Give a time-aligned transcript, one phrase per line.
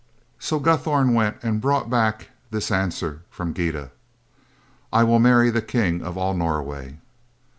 [0.39, 3.91] So Guthorm went and brought back this answer from Gyda:
[4.91, 6.97] "I will marry the king of all Norway."